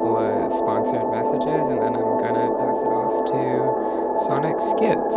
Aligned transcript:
couple 0.00 0.16
of 0.16 0.50
sponsored 0.52 1.04
messages, 1.12 1.68
and 1.68 1.76
then 1.76 1.92
I'm 1.92 2.16
gonna 2.16 2.48
pass 2.56 2.80
it 2.80 2.88
off 2.88 3.16
to 3.36 3.44
Sonic 4.24 4.56
Schitz. 4.56 5.16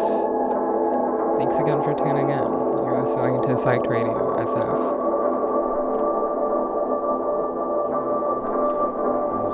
Thanks 1.40 1.56
again 1.56 1.80
for 1.80 1.96
tuning 1.96 2.28
in. 2.28 2.48
You're 2.84 3.00
listening 3.00 3.40
to 3.48 3.56
Psyched 3.56 3.88
Radio 3.88 4.36
SF. 4.44 4.80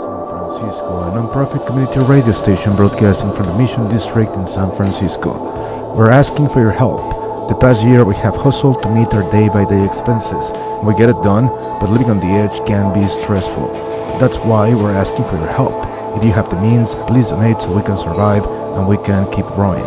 San 0.02 0.22
Francisco, 0.34 1.12
a 1.12 1.14
non-profit 1.14 1.68
community 1.68 2.00
radio 2.10 2.34
station 2.34 2.76
broadcasting 2.76 3.32
from 3.34 3.46
the 3.46 3.58
Mission 3.60 3.88
District 3.90 4.34
in 4.36 4.48
San 4.48 4.72
Francisco. 4.72 5.94
We're 5.96 6.10
asking 6.10 6.50
for 6.50 6.60
your 6.60 6.72
help. 6.72 7.50
The 7.50 7.56
past 7.56 7.84
year 7.84 8.04
we 8.04 8.16
have 8.16 8.36
hustled 8.36 8.82
to 8.82 8.90
meet 8.90 9.14
our 9.14 9.30
day-by-day 9.32 9.86
expenses. 9.86 10.52
We 10.84 10.96
get 10.96 11.10
it 11.10 11.22
done, 11.22 11.46
but 11.80 11.92
living 11.92 12.10
on 12.10 12.20
the 12.20 12.34
edge 12.34 12.66
can 12.66 12.92
be 13.00 13.08
stressful. 13.08 13.89
That's 14.20 14.36
why 14.36 14.76
we're 14.76 14.92
asking 14.92 15.24
for 15.24 15.38
your 15.38 15.48
help. 15.48 15.72
If 16.18 16.26
you 16.26 16.34
have 16.34 16.50
the 16.50 16.60
means, 16.60 16.94
please 17.08 17.30
donate 17.30 17.62
so 17.62 17.74
we 17.74 17.82
can 17.82 17.98
survive 17.98 18.44
and 18.76 18.86
we 18.86 18.98
can 18.98 19.32
keep 19.32 19.46
growing. 19.46 19.86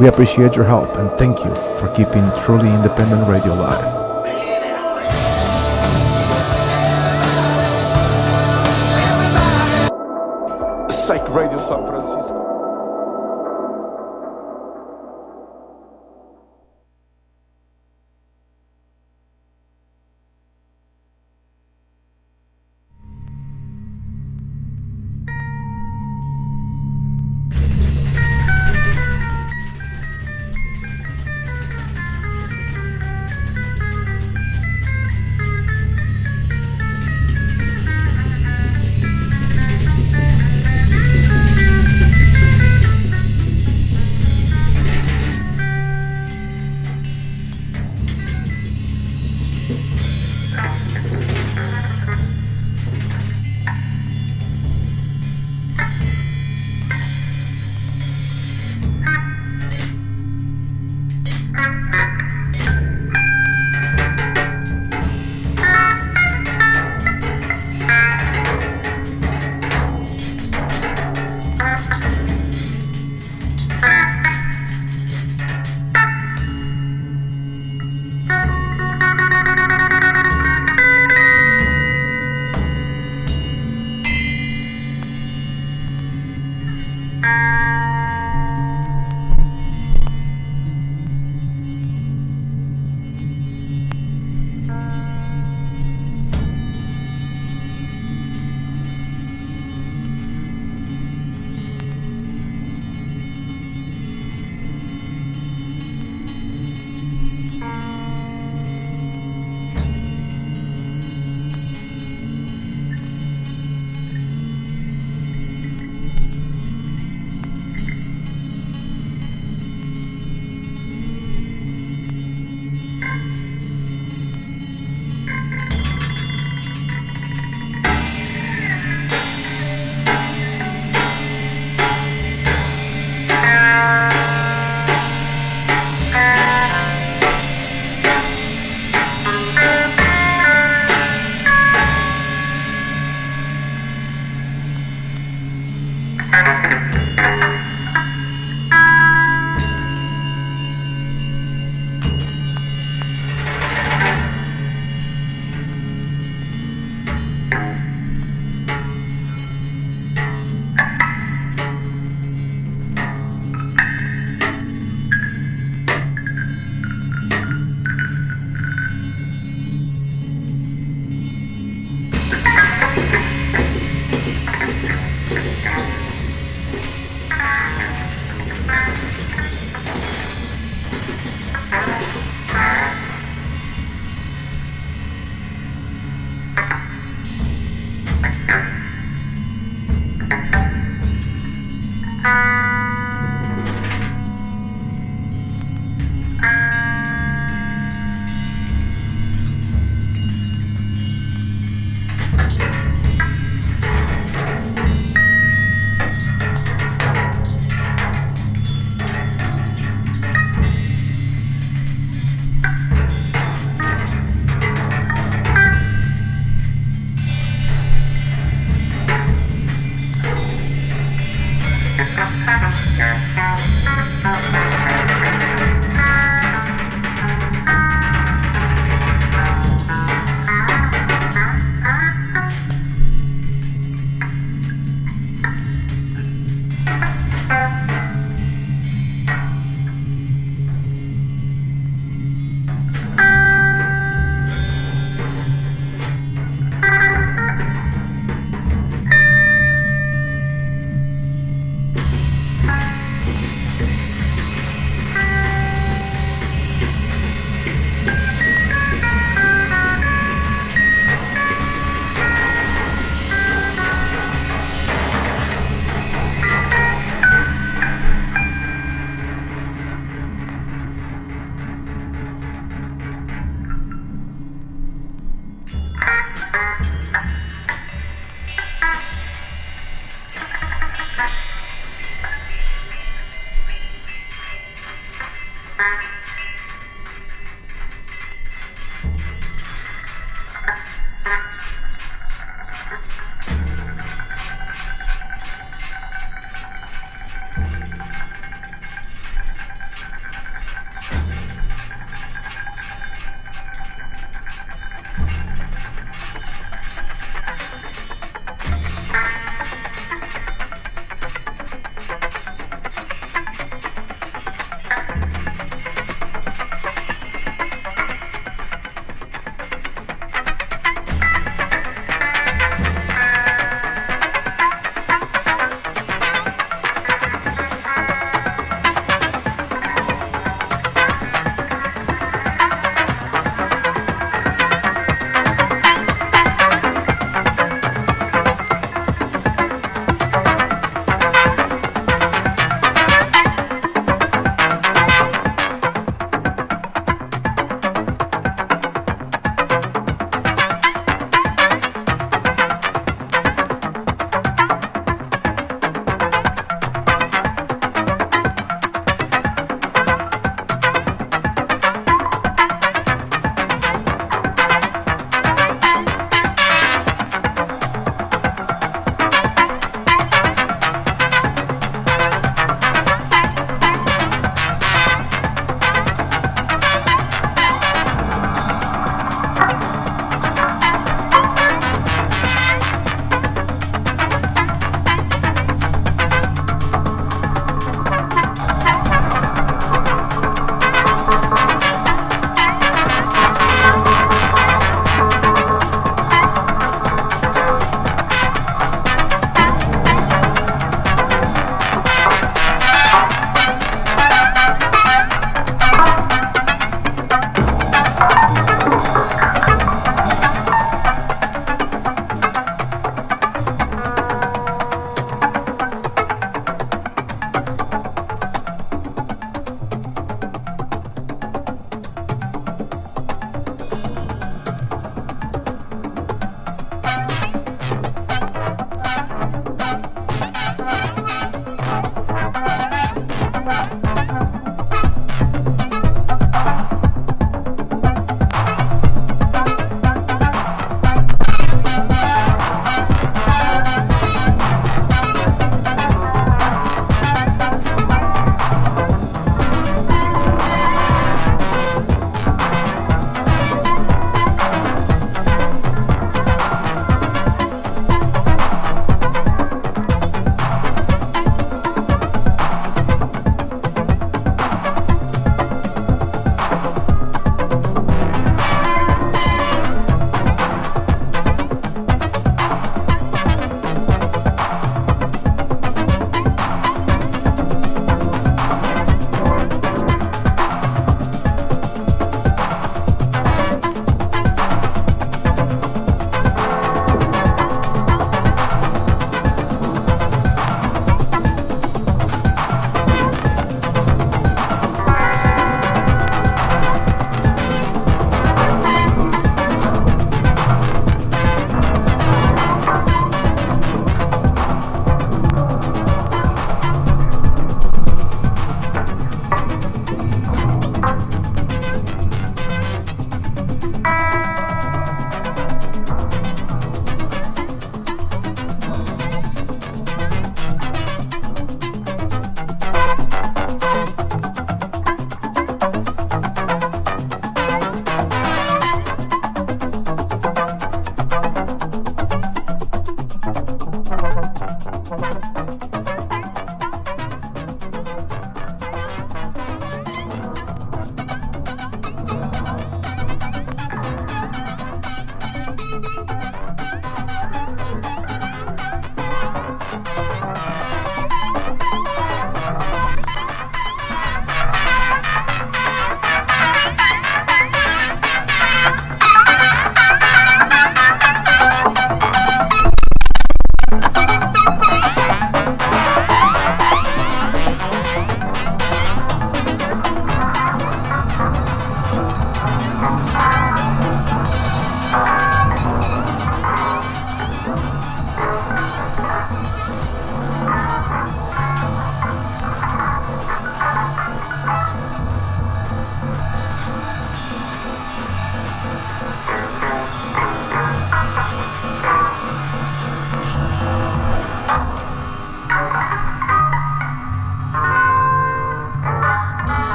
We 0.00 0.08
appreciate 0.08 0.56
your 0.56 0.64
help 0.64 0.96
and 0.96 1.10
thank 1.18 1.38
you 1.44 1.54
for 1.78 1.92
keeping 1.94 2.24
truly 2.46 2.72
independent 2.72 3.28
radio 3.28 3.52
alive. 3.52 3.84
Psych 10.90 11.28
Radio 11.28 11.58
San 11.58 11.84
Francisco. 11.84 12.23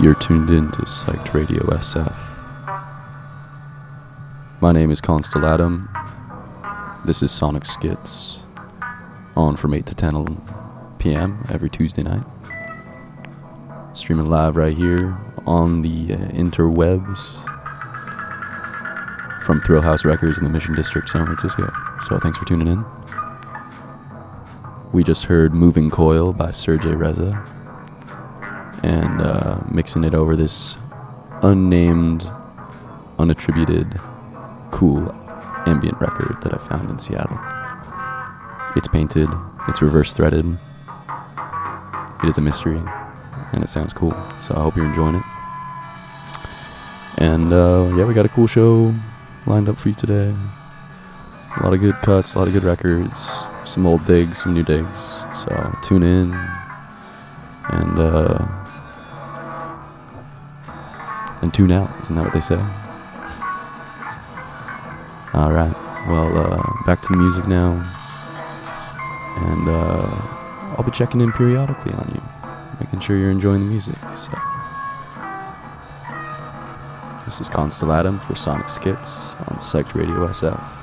You're 0.00 0.14
tuned 0.14 0.48
in 0.48 0.70
to 0.70 0.82
Psyched 0.84 1.34
Radio 1.34 1.60
SF. 1.60 2.16
My 4.62 4.72
name 4.72 4.90
is 4.90 4.98
Constellatum. 4.98 5.88
This 7.04 7.22
is 7.22 7.30
Sonic 7.30 7.64
Schitz, 7.66 8.38
on 9.36 9.56
from 9.56 9.74
8 9.74 9.84
to 9.84 9.94
10 9.94 10.40
p.m. 10.98 11.44
every 11.50 11.68
Tuesday 11.68 12.02
night. 12.02 12.22
Streaming 13.92 14.30
live 14.30 14.56
right 14.56 14.74
here 14.74 15.18
on 15.46 15.82
the 15.82 16.14
uh, 16.14 16.16
interwebs 16.28 17.18
from 19.42 19.60
Thrillhouse 19.60 20.06
Records 20.06 20.38
in 20.38 20.44
the 20.44 20.50
Mission 20.50 20.74
District, 20.74 21.10
San 21.10 21.26
Francisco. 21.26 21.70
So 22.08 22.18
thanks 22.18 22.38
for 22.38 22.46
tuning 22.46 22.68
in. 22.68 22.82
We 24.92 25.04
just 25.04 25.24
heard 25.24 25.52
Moving 25.52 25.90
Coil 25.90 26.32
by 26.32 26.52
Sergey 26.52 26.94
Reza 26.94 27.44
and 28.82 29.20
uh, 29.20 29.60
mixing 29.70 30.04
it 30.04 30.14
over 30.14 30.36
this 30.36 30.76
unnamed, 31.42 32.22
unattributed, 33.18 34.00
cool 34.70 35.14
ambient 35.66 36.00
record 36.00 36.40
that 36.42 36.54
I 36.54 36.58
found 36.58 36.88
in 36.90 36.98
Seattle. 36.98 37.38
It's 38.76 38.88
painted, 38.88 39.28
it's 39.68 39.82
reverse 39.82 40.12
threaded, 40.12 40.58
it 42.22 42.28
is 42.28 42.38
a 42.38 42.40
mystery, 42.40 42.80
and 43.52 43.62
it 43.62 43.68
sounds 43.68 43.92
cool. 43.92 44.14
So 44.38 44.54
I 44.54 44.62
hope 44.62 44.76
you're 44.76 44.86
enjoying 44.86 45.16
it. 45.16 45.22
And 47.18 47.52
uh, 47.52 47.92
yeah, 47.96 48.04
we 48.04 48.14
got 48.14 48.24
a 48.24 48.30
cool 48.30 48.46
show 48.46 48.94
lined 49.46 49.68
up 49.68 49.76
for 49.76 49.88
you 49.88 49.94
today. 49.94 50.34
A 51.58 51.62
lot 51.64 51.74
of 51.74 51.80
good 51.80 51.96
cuts, 51.96 52.34
a 52.34 52.38
lot 52.38 52.46
of 52.46 52.54
good 52.54 52.62
records, 52.62 53.44
some 53.66 53.86
old 53.86 54.06
digs, 54.06 54.42
some 54.42 54.54
new 54.54 54.62
digs. 54.62 55.22
So 55.34 55.78
tune 55.82 56.02
in 56.02 56.32
and 57.70 57.98
uh, 57.98 58.59
and 61.42 61.52
tune 61.52 61.72
out. 61.72 61.90
Isn't 62.02 62.16
that 62.16 62.24
what 62.24 62.32
they 62.32 62.40
say? 62.40 62.60
All 65.32 65.52
right. 65.52 65.72
Well, 66.08 66.36
uh, 66.36 66.84
back 66.86 67.02
to 67.02 67.08
the 67.12 67.18
music 67.18 67.46
now, 67.46 67.72
and 69.36 69.68
uh, 69.68 70.74
I'll 70.76 70.84
be 70.84 70.90
checking 70.90 71.20
in 71.20 71.30
periodically 71.32 71.92
on 71.92 72.10
you, 72.14 72.22
making 72.80 73.00
sure 73.00 73.16
you're 73.16 73.30
enjoying 73.30 73.60
the 73.60 73.70
music. 73.70 73.96
So, 74.16 74.32
this 77.24 77.40
is 77.40 77.48
Constellatum 77.48 78.20
for 78.20 78.34
Sonic 78.34 78.68
Schitz 78.68 79.34
on 79.36 79.58
Psyched 79.58 79.94
Radio 79.94 80.26
SF. 80.26 80.79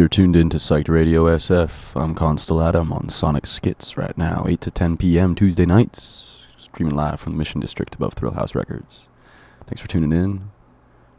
You're 0.00 0.08
tuned 0.08 0.34
in 0.34 0.48
to 0.48 0.56
Psyched 0.56 0.88
Radio 0.88 1.26
SF. 1.26 1.94
I'm 1.94 2.14
Constellatum 2.14 2.90
on 2.90 3.10
Sonic 3.10 3.44
Schitz 3.44 3.98
right 3.98 4.16
now, 4.16 4.46
8 4.48 4.58
to 4.62 4.70
10 4.70 4.96
p.m. 4.96 5.34
Tuesday 5.34 5.66
nights, 5.66 6.46
streaming 6.56 6.96
live 6.96 7.20
from 7.20 7.32
the 7.32 7.36
Mission 7.36 7.60
District 7.60 7.94
above 7.94 8.14
Thrillhouse 8.14 8.54
Records. 8.54 9.08
Thanks 9.66 9.82
for 9.82 9.88
tuning 9.88 10.14
in. 10.14 10.52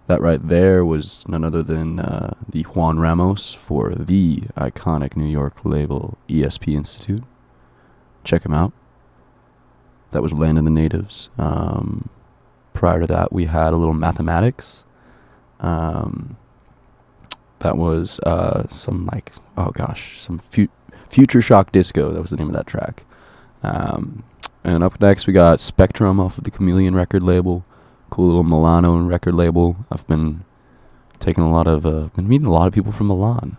That 0.07 0.19
right 0.19 0.39
there 0.41 0.83
was 0.83 1.23
none 1.27 1.43
other 1.43 1.61
than 1.61 1.99
uh, 1.99 2.33
the 2.49 2.63
Juan 2.63 2.97
Ramos 2.97 3.53
for 3.53 3.93
the 3.93 4.45
iconic 4.57 5.15
New 5.15 5.29
York 5.29 5.63
label 5.63 6.17
ESP 6.27 6.73
Institute. 6.73 7.23
Check 8.23 8.43
him 8.43 8.53
out. 8.55 8.73
That 10.09 10.23
was 10.23 10.33
Land 10.33 10.57
of 10.57 10.63
the 10.63 10.71
Natives. 10.71 11.29
Um, 11.37 12.09
prior 12.73 13.01
to 13.01 13.05
that, 13.05 13.31
we 13.31 13.45
had 13.45 13.73
a 13.73 13.77
little 13.77 13.93
mathematics. 13.93 14.83
Um, 15.59 16.35
that 17.61 17.77
was 17.77 18.19
uh, 18.21 18.67
some 18.67 19.07
like 19.07 19.33
oh 19.57 19.71
gosh, 19.71 20.19
some 20.19 20.39
fu- 20.39 20.69
future 21.09 21.41
shock 21.41 21.71
disco. 21.71 22.11
That 22.11 22.21
was 22.21 22.31
the 22.31 22.37
name 22.37 22.47
of 22.47 22.55
that 22.55 22.67
track. 22.67 23.03
Um, 23.63 24.23
and 24.63 24.83
up 24.83 24.99
next, 24.99 25.27
we 25.27 25.33
got 25.33 25.59
Spectrum 25.59 26.19
off 26.19 26.37
of 26.37 26.43
the 26.43 26.51
Chameleon 26.51 26.95
record 26.95 27.23
label. 27.23 27.65
Cool 28.09 28.27
little 28.27 28.43
Milano 28.43 28.97
record 28.97 29.35
label. 29.35 29.77
I've 29.91 30.05
been 30.07 30.43
taking 31.19 31.43
a 31.43 31.51
lot 31.51 31.67
of 31.67 31.85
uh, 31.85 32.09
been 32.15 32.27
meeting 32.27 32.47
a 32.47 32.51
lot 32.51 32.67
of 32.67 32.73
people 32.73 32.91
from 32.91 33.07
Milan. 33.07 33.57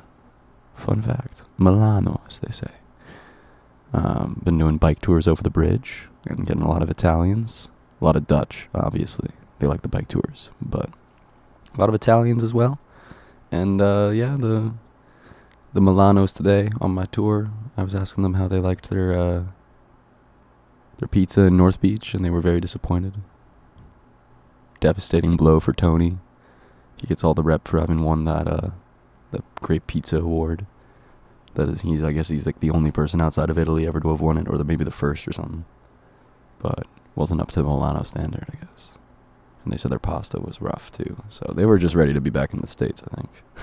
Fun 0.77 1.03
fact, 1.03 1.45
Milano, 1.59 2.21
as 2.27 2.39
they 2.39 2.53
say. 2.53 2.71
Um, 3.93 4.41
been 4.43 4.59
doing 4.59 4.79
bike 4.79 5.01
tours 5.01 5.29
over 5.29 5.43
the 5.43 5.51
bridge 5.51 6.09
and 6.27 6.47
getting 6.47 6.63
a 6.63 6.69
lot 6.69 6.83
of 6.83 6.91
Italians, 6.91 7.69
a 8.01 8.05
lot 8.05 8.17
of 8.17 8.27
Dutch, 8.27 8.69
obviously. 8.75 9.31
They 9.59 9.67
like 9.67 9.83
the 9.83 9.89
bike 9.89 10.09
tours, 10.09 10.51
but 10.61 10.91
a 11.75 11.81
lot 11.81 11.89
of 11.89 11.95
Italians 11.95 12.43
as 12.43 12.55
well. 12.55 12.79
And 13.53 13.83
uh, 13.83 14.11
yeah, 14.15 14.39
the 14.39 14.73
the 15.75 15.81
Milanos 15.81 16.35
today 16.35 16.71
on 16.81 16.93
my 16.93 17.05
tour, 17.05 17.51
I 17.77 17.83
was 17.83 17.95
asking 17.95 18.23
them 18.23 18.35
how 18.35 18.49
they 18.49 18.59
liked 18.59 18.89
their 18.89 19.13
uh, 19.13 19.45
their 20.99 21.09
pizza 21.09 21.43
in 21.43 21.59
North 21.59 21.79
Beach, 21.79 22.15
and 22.15 22.25
they 22.25 22.31
were 22.31 22.41
very 22.41 22.61
disappointed. 22.61 23.15
Devastating 24.81 25.37
blow 25.37 25.61
for 25.61 25.75
Tony. 25.75 26.19
He 26.97 27.07
gets 27.07 27.23
all 27.23 27.35
the 27.35 27.43
rep 27.43 27.69
for 27.69 27.79
having 27.79 28.03
won 28.03 28.25
that 28.25 28.49
uh, 28.49 28.71
the 29.33 29.43
Great 29.57 29.87
Pizza 29.87 30.17
Award. 30.17 30.67
That 31.55 31.83
he's 31.83 32.03
I 32.03 32.13
guess 32.13 32.31
he's 32.31 32.47
like 32.47 32.61
the 32.61 32.71
only 32.71 32.91
person 32.91 33.21
outside 33.21 33.51
of 33.51 33.59
Italy 33.59 33.87
ever 33.87 34.01
to 34.01 34.09
have 34.09 34.21
won 34.23 34.39
it, 34.39 34.49
or 34.49 34.57
the, 34.57 34.65
maybe 34.65 34.85
the 34.85 34.91
first 34.91 35.29
or 35.29 35.33
something. 35.35 35.67
But 36.59 36.87
wasn't 37.15 37.43
up 37.43 37.51
to 37.51 37.57
the 37.61 37.69
Milano 37.69 38.03
standard, 38.05 38.47
I 38.51 38.65
guess 38.65 38.92
and 39.65 39.73
they 39.73 39.77
said 39.77 39.91
their 39.91 39.99
pasta 39.99 40.41
was 40.41 40.61
rough 40.61 40.91
too. 40.91 41.23
So 41.31 41.53
they 41.55 41.67
were 41.67 41.79
just 41.79 41.95
ready 41.95 42.13
to 42.13 42.21
be 42.21 42.31
back 42.31 42.53
in 42.53 42.61
the 42.61 42.67
states, 42.67 43.03
I 43.11 43.17
think. 43.17 43.31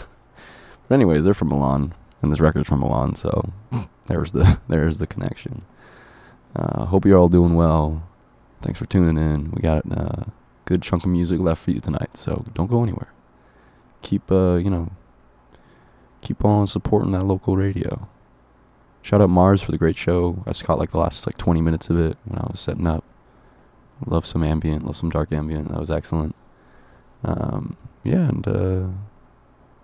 but 0.87 0.95
anyways, 0.95 1.25
they're 1.25 1.33
from 1.33 1.49
Milan, 1.49 1.93
and 2.21 2.31
this 2.31 2.39
record's 2.39 2.67
from 2.67 2.79
Milan, 2.79 3.15
so 3.15 3.51
there's 4.05 4.31
the 4.31 4.59
there's 4.67 4.97
the 4.97 5.07
connection. 5.07 5.63
Uh, 6.55 6.85
hope 6.85 7.05
you're 7.05 7.17
all 7.17 7.29
doing 7.29 7.55
well. 7.55 8.03
Thanks 8.61 8.79
for 8.79 8.85
tuning 8.85 9.17
in. 9.17 9.51
We 9.51 9.61
got 9.61 9.85
a 9.85 10.01
uh, 10.01 10.23
good 10.65 10.81
chunk 10.81 11.03
of 11.03 11.09
music 11.09 11.39
left 11.39 11.63
for 11.63 11.71
you 11.71 11.79
tonight, 11.79 12.17
so 12.17 12.45
don't 12.53 12.69
go 12.69 12.83
anywhere. 12.83 13.11
Keep 14.01 14.31
uh, 14.31 14.55
you 14.55 14.69
know, 14.69 14.91
keep 16.21 16.43
on 16.43 16.67
supporting 16.67 17.11
that 17.11 17.25
local 17.25 17.55
radio. 17.55 18.07
Shout 19.01 19.21
out 19.21 19.29
Mars 19.29 19.61
for 19.61 19.71
the 19.71 19.77
great 19.77 19.97
show. 19.97 20.43
I 20.45 20.51
just 20.51 20.63
caught 20.63 20.77
like 20.77 20.91
the 20.91 20.99
last 20.99 21.25
like 21.25 21.37
20 21.37 21.61
minutes 21.61 21.89
of 21.89 21.99
it 21.99 22.17
when 22.25 22.37
I 22.37 22.47
was 22.51 22.59
setting 22.59 22.85
up. 22.85 23.03
Love 24.05 24.25
some 24.25 24.43
ambient, 24.43 24.85
love 24.85 24.97
some 24.97 25.09
dark 25.09 25.31
ambient. 25.31 25.69
That 25.69 25.79
was 25.79 25.91
excellent. 25.91 26.35
Um, 27.23 27.75
yeah, 28.03 28.29
and 28.29 28.47
uh, 28.47 28.87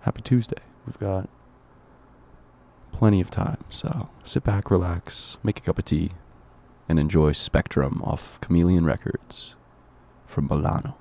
happy 0.00 0.22
Tuesday. 0.22 0.62
We've 0.86 0.98
got 0.98 1.28
plenty 2.92 3.20
of 3.20 3.30
time, 3.30 3.62
so 3.68 4.08
sit 4.24 4.42
back, 4.42 4.70
relax, 4.70 5.36
make 5.42 5.58
a 5.58 5.62
cup 5.62 5.78
of 5.78 5.84
tea, 5.84 6.12
and 6.88 6.98
enjoy 6.98 7.32
Spectrum 7.32 8.00
off 8.04 8.40
Chameleon 8.40 8.84
Records 8.84 9.54
from 10.26 10.46
Milano. 10.46 10.96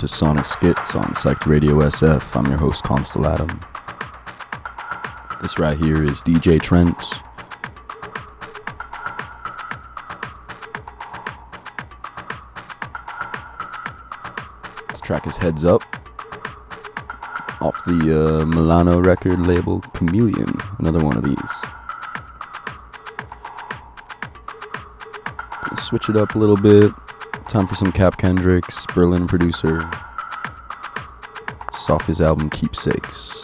to 0.00 0.08
Sonic 0.08 0.46
Schitz 0.46 0.94
on 0.94 1.14
Psych 1.14 1.46
Radio 1.46 1.74
SF. 1.74 2.34
I'm 2.34 2.46
your 2.46 2.56
host, 2.56 2.82
Constal 2.84 3.26
Adam. 3.26 3.48
This 5.42 5.58
right 5.58 5.76
here 5.76 6.02
is 6.02 6.22
DJ 6.22 6.58
Trent. 6.58 6.96
This 14.88 15.00
track 15.00 15.26
is 15.26 15.36
Heads 15.36 15.66
Up 15.66 15.82
off 17.60 17.84
the 17.84 18.40
uh, 18.40 18.46
Milano 18.46 19.02
record 19.02 19.46
label 19.46 19.80
Chameleon, 19.92 20.54
another 20.78 21.04
one 21.04 21.18
of 21.18 21.24
these. 21.24 21.36
Gonna 25.62 25.76
switch 25.76 26.08
it 26.08 26.16
up 26.16 26.36
a 26.36 26.38
little 26.38 26.56
bit. 26.56 26.90
Time 27.50 27.66
for 27.66 27.74
some 27.74 27.92
Cap 27.92 28.16
Kendricks. 28.16 28.79
Berlin 28.94 29.26
producer. 29.26 29.80
Off 31.90 32.06
his 32.06 32.20
album 32.20 32.48
Keepsakes. 32.50 33.39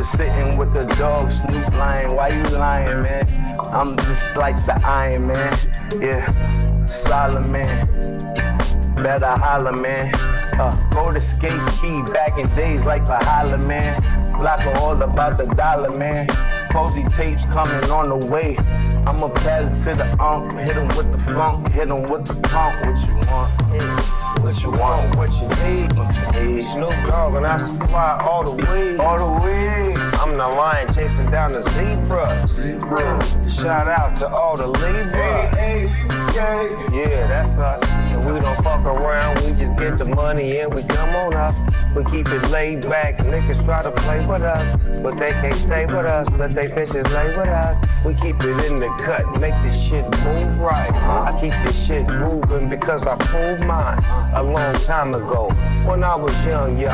Just 0.00 0.16
sitting 0.16 0.56
with 0.56 0.72
the 0.72 0.84
dog, 0.96 1.30
Snoop 1.30 1.74
lying. 1.74 2.16
Why 2.16 2.28
you 2.28 2.42
lying, 2.56 3.02
man? 3.02 3.26
I'm 3.70 3.94
just 3.98 4.34
like 4.34 4.56
the 4.64 4.80
Iron 4.82 5.26
Man, 5.26 5.52
yeah, 6.00 6.86
Solomon. 6.86 7.68
Better 8.94 9.26
holler, 9.26 9.76
man. 9.76 10.14
Uh, 10.58 10.74
go 10.88 11.12
to 11.12 11.20
skate 11.20 11.60
key 11.78 12.02
back 12.14 12.38
in 12.38 12.48
days 12.56 12.86
like 12.86 13.04
the 13.04 13.18
holler, 13.18 13.58
man. 13.58 14.00
Block 14.38 14.64
all 14.80 15.02
about 15.02 15.36
the 15.36 15.44
dollar, 15.54 15.90
man. 15.90 16.26
Posy 16.70 17.04
tapes 17.10 17.44
coming 17.44 17.90
on 17.90 18.08
the 18.08 18.26
way. 18.26 18.56
I'ma 19.06 19.28
pass 19.28 19.86
it 19.86 19.90
to 19.90 19.96
the 19.98 20.22
ump, 20.22 20.54
hit 20.54 20.76
him 20.76 20.88
with 20.96 21.12
the 21.12 21.18
funk, 21.18 21.68
hit 21.72 21.88
him 21.88 22.04
with 22.04 22.24
the 22.24 22.40
punk, 22.48 22.86
What 22.86 23.06
you 23.06 23.16
want? 23.30 24.19
What 24.42 24.62
you 24.62 24.70
want? 24.70 25.16
What 25.16 25.32
you 25.34 25.48
need? 25.64 25.92
What 25.92 26.14
you 26.14 26.42
need? 26.42 26.64
Snoop 26.64 26.94
Dogg 27.06 27.34
and 27.34 27.46
I 27.46 27.58
supply 27.58 28.24
all 28.26 28.42
the 28.42 28.52
weed. 28.52 28.98
All 28.98 29.18
the 29.18 29.44
weed. 29.44 29.96
I'm 30.20 30.34
the 30.34 30.48
lion 30.48 30.92
chasing 30.94 31.30
down 31.30 31.52
the 31.52 31.62
zebras. 31.62 32.50
Zebra. 32.50 33.50
Shout 33.50 33.86
out 33.86 34.18
to 34.18 34.28
all 34.28 34.56
the 34.56 34.66
Libras. 34.66 35.14
Hey, 35.14 35.88
hey, 36.32 36.68
yeah, 36.90 37.26
that's 37.26 37.58
us. 37.58 37.82
And 37.84 38.24
we 38.24 38.40
don't 38.40 38.56
fuck 38.64 38.84
around. 38.86 39.36
We 39.44 39.52
just 39.58 39.76
get 39.76 39.98
the 39.98 40.06
money 40.06 40.58
and 40.58 40.74
we 40.74 40.82
come 40.84 41.14
on 41.16 41.34
up. 41.34 41.54
We 41.94 42.04
keep 42.04 42.28
it 42.28 42.48
laid 42.50 42.82
back. 42.82 43.18
Niggas 43.18 43.64
try 43.64 43.82
to 43.82 43.90
play 43.90 44.24
with 44.24 44.42
us, 44.42 44.76
but 45.02 45.18
they 45.18 45.32
can't 45.32 45.54
stay 45.54 45.86
with 45.86 46.06
us. 46.06 46.28
But 46.38 46.54
they 46.54 46.68
bitches 46.68 47.12
lay 47.12 47.36
with 47.36 47.48
us. 47.48 47.76
We 48.04 48.14
keep 48.14 48.36
it 48.42 48.70
in 48.70 48.78
the 48.78 48.88
cut, 49.00 49.40
make 49.40 49.60
this 49.60 49.78
shit 49.78 50.04
move 50.24 50.60
right. 50.60 50.92
I 50.92 51.36
keep 51.40 51.52
this 51.64 51.86
shit 51.86 52.06
moving 52.06 52.68
because 52.68 53.06
I 53.06 53.16
proved 53.16 53.66
mine 53.66 53.98
a 54.34 54.42
long 54.42 54.74
time 54.84 55.14
ago 55.14 55.50
when 55.84 56.04
I 56.04 56.14
was 56.14 56.34
young, 56.46 56.78
yo. 56.78 56.90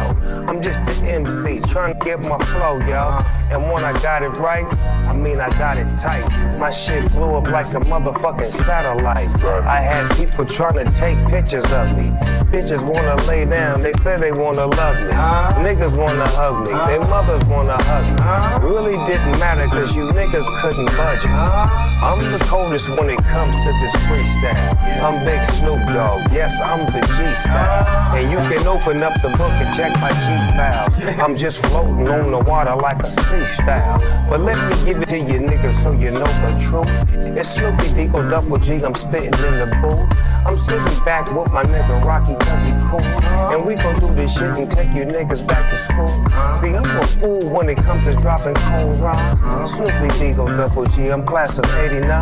I'm 0.48 0.62
just 0.62 0.80
an 0.88 1.06
MC 1.06 1.60
trying 1.68 1.98
to 1.98 2.04
get 2.04 2.22
my 2.22 2.38
flow, 2.46 2.78
yo. 2.88 3.22
And 3.50 3.70
when 3.70 3.84
I 3.84 3.92
got 4.02 4.22
it 4.22 4.36
right, 4.38 4.66
I 5.06 5.14
mean 5.14 5.40
I 5.40 5.48
got 5.58 5.76
it 5.76 5.86
tight. 5.98 6.26
My 6.58 6.70
shit 6.70 7.08
blew 7.12 7.36
up 7.36 7.48
like 7.48 7.66
a 7.74 7.80
motherfucking 7.80 8.50
satellite. 8.50 9.28
I 9.44 9.80
had 9.80 10.10
people 10.16 10.46
trying 10.46 10.84
to 10.84 10.90
take 10.92 11.18
pictures 11.28 11.70
of 11.72 11.96
me. 11.96 12.10
Bitches 12.50 12.82
wanna 12.82 13.20
lay 13.26 13.44
down, 13.44 13.82
they 13.82 13.92
say 13.92 14.16
they 14.18 14.32
wanna 14.32 14.66
love 14.66 14.85
me. 14.94 15.12
Niggas 15.66 15.96
wanna 15.96 16.28
hug 16.38 16.66
me, 16.66 16.72
their 16.86 17.00
mothers 17.00 17.44
wanna 17.46 17.76
hug 17.82 18.06
me. 18.06 18.68
Really 18.68 18.96
didn't 19.06 19.38
matter 19.40 19.66
cause 19.66 19.96
you 19.96 20.04
niggas 20.12 20.46
couldn't 20.60 20.86
budge 20.96 21.24
me. 21.24 21.86
I'm 22.06 22.20
the 22.30 22.38
coldest 22.44 22.88
when 22.90 23.10
it 23.10 23.18
comes 23.24 23.56
to 23.64 23.70
this 23.80 23.92
freestyle. 24.06 24.76
I'm 25.02 25.24
Big 25.24 25.42
Snoop 25.56 25.80
Dogg, 25.90 26.30
yes, 26.32 26.52
I'm 26.60 26.86
the 26.86 27.00
G 27.00 27.34
style. 27.40 28.14
And 28.14 28.30
you 28.30 28.38
can 28.48 28.66
open 28.66 29.02
up 29.02 29.14
the 29.22 29.30
book 29.30 29.50
and 29.58 29.74
check 29.74 29.92
my 30.00 30.12
G 30.12 30.26
files. 30.56 30.94
I'm 31.20 31.36
just 31.36 31.64
floating 31.66 32.06
on 32.08 32.30
the 32.30 32.38
water 32.38 32.76
like 32.76 33.02
a 33.02 33.10
sea 33.10 33.46
style. 33.60 33.98
But 34.28 34.40
let 34.40 34.56
me 34.70 34.84
give 34.84 35.02
it 35.02 35.08
to 35.08 35.18
you 35.18 35.40
niggas 35.40 35.82
so 35.82 35.92
you 35.92 36.10
know 36.10 36.30
the 36.44 36.52
truth. 36.62 36.86
It's 37.36 37.50
Snoopy 37.50 37.88
Deagle 37.96 38.26
oh, 38.26 38.30
Double 38.30 38.56
G, 38.58 38.74
I'm 38.84 38.94
spitting 38.94 39.34
in 39.44 39.58
the 39.58 39.66
booth. 39.82 40.08
I'm 40.46 40.56
sitting 40.56 41.04
back 41.04 41.32
with 41.34 41.52
my 41.52 41.64
nigga 41.64 42.04
Rocky 42.04 42.34
cause 42.34 42.60
he 42.60 42.72
cool. 42.88 43.00
And 43.52 43.66
we 43.66 43.74
gon' 43.74 43.98
do 43.98 44.14
this 44.14 44.32
shit 44.32 44.56
and 44.56 44.70
take 44.76 44.94
you 44.94 45.04
niggas 45.04 45.46
back 45.46 45.64
to 45.70 45.78
school. 45.78 46.08
See, 46.54 46.68
I'm 46.76 46.84
a 46.84 47.06
fool 47.06 47.48
when 47.48 47.68
it 47.70 47.78
comes 47.78 48.04
to 48.04 48.12
dropping 48.12 48.54
cold 48.54 49.00
rhymes. 49.00 49.40
Snoopy 49.72 50.08
Deagle 50.20 50.54
Double 50.54 50.84
G, 50.84 51.08
I'm 51.08 51.24
class 51.24 51.58
of 51.58 51.64
89. 51.64 52.04
I 52.10 52.20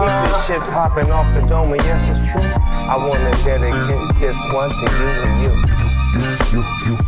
keep 0.00 0.14
this 0.24 0.32
ah. 0.32 0.44
shit 0.46 0.62
popping 0.72 1.10
off 1.10 1.28
the 1.34 1.42
dome, 1.46 1.72
and 1.72 1.82
yes, 1.82 2.02
it's 2.08 2.24
true. 2.30 2.40
I 2.40 2.96
wanna 2.96 3.30
dedicate 3.44 4.00
this 4.18 4.38
one 4.52 4.70
to 4.70 4.86
you 4.96 5.08
and 5.24 5.42
you. 5.42 5.52
You 6.14 6.20
know 6.20 6.30
what 6.30 6.40
I'm 6.40 6.78
saying? 6.80 7.04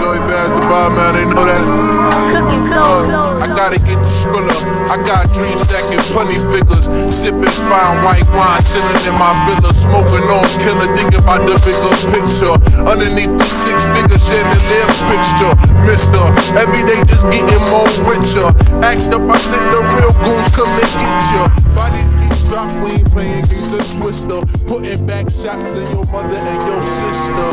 Joey 0.00 0.20
Bass, 0.20 0.48
the 0.48 0.60
bar 0.66 0.88
man, 0.90 1.14
they 1.14 1.24
know 1.26 1.44
that. 1.44 1.89
Cooking 2.30 2.64
soul. 2.70 3.06
I 3.40 3.46
gotta 3.46 3.78
get 3.78 3.98
the 4.02 4.10
skrilla. 4.10 4.54
I 4.90 4.98
got 5.06 5.30
dreams 5.34 5.62
stacking 5.62 6.02
plenty 6.10 6.38
figures. 6.50 6.90
Sipping 7.14 7.54
fine 7.70 8.02
white 8.02 8.26
wine, 8.34 8.60
chilling 8.70 9.02
in 9.06 9.14
my 9.14 9.30
villa. 9.46 9.70
Smoking 9.72 10.26
on 10.26 10.46
killer, 10.62 10.90
thinking 10.98 11.22
about 11.22 11.46
the 11.46 11.54
bigger 11.62 11.94
picture. 12.10 12.54
Underneath 12.82 13.34
the 13.38 13.46
six 13.46 13.78
figure 13.94 14.18
chandelier 14.18 14.88
fixture. 15.08 15.54
Mister, 15.86 16.22
every 16.58 16.82
day 16.86 16.98
just 17.06 17.26
getting 17.30 17.62
more 17.70 17.86
richer. 18.06 18.48
Act 18.82 19.10
up, 19.14 19.24
I 19.30 19.38
send 19.38 19.66
the 19.70 19.80
real 19.94 20.12
goons 20.20 20.50
come 20.54 20.70
and 20.70 20.90
get 20.98 21.14
ya. 21.30 21.42
Bodies 21.74 22.09
dropped, 22.50 22.74
we 22.82 22.98
ain't 22.98 23.10
playing 23.14 23.46
games 23.46 23.70
of 23.70 23.86
twister. 23.94 24.42
Putting 24.66 25.06
back 25.06 25.30
shots 25.30 25.78
in 25.78 25.86
your 25.94 26.04
mother 26.10 26.34
and 26.34 26.60
your 26.66 26.82
sister. 26.82 27.46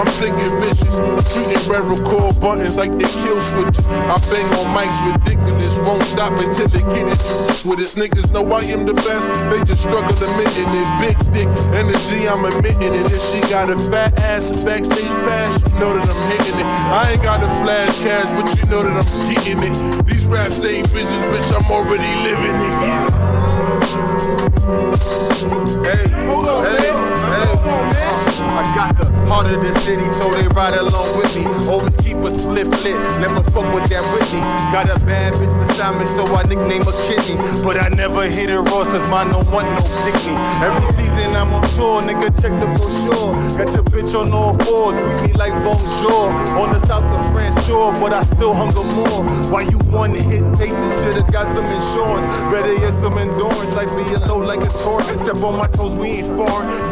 I'm 0.00 0.08
singing 0.08 0.52
vicious, 0.64 0.96
shooting 1.28 1.60
red 1.68 1.84
record 1.84 2.40
buttons 2.40 2.80
like 2.80 2.96
they 2.96 3.04
kill 3.04 3.40
switches. 3.44 3.86
I 4.08 4.16
bang 4.32 4.48
on 4.56 4.72
mics 4.72 4.96
ridiculous, 5.04 5.76
won't 5.84 6.02
stop 6.02 6.32
until 6.40 6.64
it 6.64 6.86
get 6.96 7.12
it. 7.12 7.20
With 7.68 7.78
his 7.78 7.94
niggas 7.94 8.32
know 8.32 8.48
I 8.48 8.64
am 8.72 8.88
the 8.88 8.96
best, 8.96 9.28
they 9.52 9.60
just 9.68 9.84
struggle 9.84 10.08
admitting 10.08 10.72
it. 10.80 10.88
Big 11.04 11.18
dick 11.36 11.50
energy, 11.76 12.24
I'm 12.24 12.48
admitting 12.48 12.96
it. 12.96 13.04
If 13.12 13.20
she 13.20 13.40
got 13.52 13.68
a 13.68 13.76
fat 13.92 14.16
ass 14.32 14.48
and 14.48 14.64
backstage 14.64 15.12
pass, 15.28 15.60
you 15.60 15.76
know 15.78 15.92
that 15.92 16.08
I'm 16.08 16.20
hitting 16.32 16.56
it. 16.56 16.68
I 16.88 17.12
ain't 17.12 17.22
got 17.22 17.44
a 17.44 17.50
flash 17.60 17.92
cash, 18.00 18.32
but 18.32 18.48
you 18.56 18.64
know 18.72 18.80
that 18.80 18.96
I'm 18.96 19.08
getting 19.28 19.60
it. 19.60 19.76
These 20.08 20.24
raps 20.24 20.64
ain't 20.64 20.88
bitches, 20.88 21.20
bitch, 21.28 21.52
I'm 21.52 21.68
already 21.70 22.08
living 22.24 22.56
it. 22.56 23.41
Hey, 25.82 26.06
hey. 26.62 27.21
I 27.64 28.62
got 28.74 28.96
the 28.98 29.06
heart 29.30 29.46
of 29.46 29.62
the 29.62 29.72
city, 29.80 30.06
so 30.18 30.26
they 30.34 30.46
ride 30.54 30.74
along 30.74 31.14
with 31.14 31.30
me. 31.38 31.46
Always 31.70 31.96
keep 32.02 32.18
a 32.18 32.30
split 32.34 32.66
lit, 32.82 32.98
never 33.22 33.42
fuck 33.54 33.66
with 33.70 33.86
that 33.90 34.02
Whitney. 34.10 34.42
Got 34.74 34.90
a 34.90 34.98
bad 35.06 35.34
bitch 35.34 35.52
beside 35.62 35.94
me, 35.94 36.06
so 36.10 36.26
I 36.34 36.42
nickname 36.50 36.82
her 36.82 36.96
Kidney. 37.06 37.38
But 37.62 37.78
I 37.78 37.88
never 37.94 38.26
hit 38.26 38.50
it 38.50 38.58
raw, 38.58 38.82
cause 38.82 39.06
mine 39.10 39.30
don't 39.30 39.46
want 39.54 39.70
no 39.70 39.82
dickney. 40.02 40.34
Every 40.58 40.90
season 40.98 41.38
I'm 41.38 41.54
on 41.54 41.62
tour, 41.78 42.02
nigga, 42.02 42.34
check 42.34 42.52
the 42.58 42.66
brochure. 42.74 43.30
Got 43.54 43.70
your 43.74 43.86
bitch 43.94 44.10
on 44.18 44.32
all 44.34 44.58
fours, 44.66 44.98
treat 44.98 45.30
me 45.30 45.32
like 45.38 45.54
bonjour. 45.62 46.34
On 46.58 46.72
the 46.74 46.80
south 46.86 47.06
of 47.06 47.22
France 47.30 47.54
shore, 47.66 47.92
but 48.02 48.12
I 48.12 48.24
still 48.24 48.54
hunger 48.54 48.82
more. 48.98 49.22
Why 49.54 49.62
you 49.62 49.78
one 49.94 50.10
hit 50.10 50.42
chasing 50.58 50.90
shit? 50.98 51.14
I 51.14 51.24
got 51.30 51.46
some 51.46 51.66
insurance. 51.66 52.26
Better 52.50 52.74
get 52.74 52.92
some 52.92 53.16
endurance, 53.18 53.70
like 53.72 53.88
being 53.94 54.18
low 54.26 54.38
like 54.42 54.60
a 54.60 54.70
torrent. 54.82 55.20
Step 55.20 55.38
on 55.46 55.56
my 55.56 55.68
toes, 55.68 55.94
we 55.94 56.18
ain't 56.18 56.26
sparring. 56.26 56.82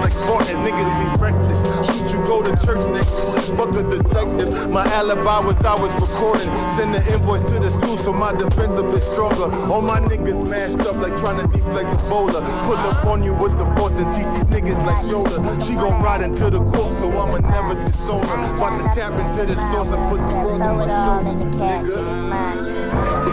Like 0.00 0.12
Spartans, 0.12 0.58
niggas 0.60 0.90
be 1.00 1.06
reckless. 1.22 1.60
Shoot 1.86 2.12
you, 2.12 2.24
go 2.26 2.42
to 2.42 2.50
church 2.64 2.84
next 2.92 3.18
morning. 3.24 3.56
Fuck 3.56 3.74
a 3.76 3.82
detective. 3.90 4.70
My 4.70 4.84
alibi 4.92 5.40
was 5.40 5.58
I 5.64 5.74
was 5.74 5.92
recording. 5.94 6.50
Send 6.76 6.94
the 6.94 7.02
invoice 7.12 7.42
to 7.42 7.58
the 7.58 7.70
stool 7.70 7.96
so 7.96 8.12
my 8.12 8.32
defense 8.32 8.74
a 8.74 8.82
bit 8.82 9.02
stronger. 9.02 9.48
All 9.72 9.82
my 9.82 10.00
niggas 10.00 10.48
mashed 10.48 10.86
up 10.86 10.96
like 10.96 11.16
trying 11.20 11.40
to 11.40 11.46
deflect 11.52 11.90
the 11.90 12.08
bowler. 12.08 12.42
Pull 12.66 12.76
up 12.76 13.04
on 13.06 13.22
you 13.22 13.34
with 13.34 13.56
the 13.58 13.66
force 13.76 13.94
and 13.94 14.12
teach 14.14 14.28
these 14.34 14.48
niggas 14.52 14.78
like 14.86 14.98
Yoda. 15.06 15.38
She 15.66 15.74
gon' 15.74 16.02
ride 16.02 16.22
into 16.22 16.50
the 16.50 16.60
court, 16.60 16.94
so 16.96 17.08
I'ma 17.10 17.38
never 17.38 17.74
disown 17.84 18.26
her. 18.26 18.56
About 18.56 18.78
to 18.78 19.00
tap 19.00 19.12
into 19.18 19.46
the 19.46 19.56
source 19.72 19.88
and 19.88 20.10
put 20.10 20.20
the 20.28 20.34
world 20.34 20.62
on 20.62 20.76
my 20.76 20.84
it 20.84 20.90
shoulders, 21.06 21.40
nigga. 21.42 22.86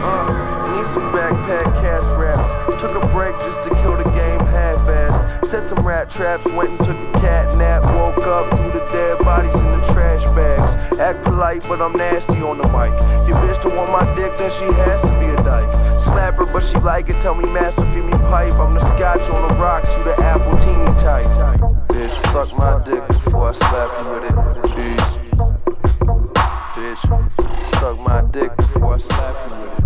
Uh, 0.04 0.76
need 0.76 0.86
some 0.88 1.12
backpack 1.12 1.66
cash 1.82 2.08
raps. 2.18 2.82
Took 2.82 2.96
a 2.96 3.08
break 3.14 3.36
just 3.38 3.64
to 3.64 3.70
kill 3.82 3.98
the 3.98 4.04
game 4.04 4.13
half-assed. 4.13 4.13
Set 5.54 5.70
some 5.70 5.86
rat 5.86 6.10
traps, 6.10 6.44
went 6.46 6.72
and 6.72 6.80
took 6.80 6.98
a 6.98 7.20
cat 7.20 7.56
nap. 7.60 7.84
Woke 7.84 8.26
up, 8.26 8.50
threw 8.58 8.72
the 8.72 8.84
dead 8.92 9.20
bodies 9.20 9.54
in 9.54 9.64
the 9.64 9.94
trash 9.94 10.24
bags. 10.36 10.74
Act 11.00 11.24
polite, 11.24 11.62
but 11.68 11.80
I'm 11.80 11.94
nasty 11.94 12.42
on 12.42 12.58
the 12.58 12.64
mic. 12.70 12.90
Your 13.30 13.38
bitch 13.38 13.62
don't 13.62 13.76
want 13.76 13.92
my 13.92 14.16
dick, 14.16 14.36
then 14.36 14.50
she 14.50 14.66
has 14.66 15.00
to 15.02 15.10
be 15.20 15.28
a 15.28 15.36
dyke. 15.44 16.02
Slap 16.02 16.38
her, 16.38 16.48
but 16.48 16.64
she 16.64 16.80
like 16.80 17.08
it. 17.10 17.22
Tell 17.22 17.36
me, 17.36 17.48
master, 17.54 17.86
feed 17.94 18.04
me 18.04 18.14
pipe. 18.14 18.52
I'm 18.54 18.74
the 18.74 18.80
scotch 18.80 19.30
on 19.30 19.48
the 19.48 19.54
rocks, 19.62 19.96
you 19.96 20.04
the 20.04 20.20
apple 20.24 20.58
teeny 20.58 20.92
type. 21.00 21.28
Bitch, 21.90 22.10
suck 22.32 22.52
my 22.58 22.84
dick 22.84 23.08
before 23.10 23.50
I 23.50 23.52
slap 23.52 23.92
you 24.00 24.10
with 24.10 24.24
it. 24.24 24.36
Jeez. 24.74 25.20
Bitch, 26.74 27.76
suck 27.80 28.00
my 28.00 28.24
dick 28.32 28.58
before 28.58 28.96
I 28.96 28.98
slap 28.98 29.52
you 29.52 29.56
with 29.62 29.78
it. 29.78 29.83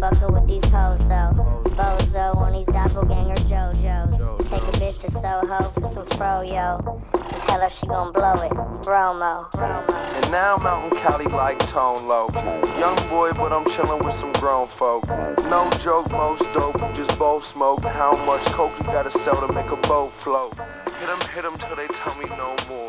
Fucking 0.00 0.32
with 0.32 0.46
these 0.46 0.64
hoes 0.64 0.98
though. 1.08 1.32
Bozo 1.76 2.36
on 2.36 2.52
these 2.52 2.66
doppelganger 2.66 3.42
JoJo's. 3.44 4.48
Take 4.48 4.62
a 4.62 4.72
bitch 4.72 5.00
to 5.00 5.10
Soho 5.10 5.62
for 5.70 5.84
some 5.84 6.06
froyo. 6.06 7.02
And 7.32 7.42
tell 7.42 7.60
her 7.60 7.68
she 7.70 7.86
gon' 7.86 8.12
blow 8.12 8.34
it. 8.34 8.52
Bromo. 8.82 9.48
And 9.54 10.30
now 10.30 10.56
I'm 10.56 10.66
out 10.66 10.84
in 10.84 10.98
Cali 10.98 11.26
like 11.26 11.58
Tone 11.68 12.06
Loc. 12.06 12.34
Young 12.78 12.96
boy, 13.08 13.32
but 13.32 13.52
I'm 13.52 13.64
chillin' 13.64 14.04
with 14.04 14.14
some 14.14 14.32
grown 14.34 14.68
folk. 14.68 15.06
No 15.48 15.70
joke, 15.78 16.10
most 16.10 16.44
dope, 16.52 16.78
just 16.94 17.18
both 17.18 17.44
smoke. 17.44 17.82
How 17.82 18.16
much 18.24 18.44
coke 18.46 18.78
you 18.78 18.84
gotta 18.84 19.10
sell 19.10 19.46
to 19.46 19.52
make 19.52 19.70
a 19.70 19.76
boat 19.76 20.12
float? 20.12 20.54
Hit 21.00 21.08
'em, 21.08 21.20
hit 21.34 21.44
'em 21.44 21.56
till 21.56 21.76
they 21.76 21.88
tell 21.88 22.14
me 22.16 22.26
no 22.36 22.54
more. 22.68 22.85